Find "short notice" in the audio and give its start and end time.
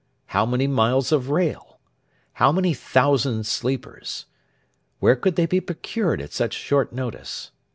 6.55-7.51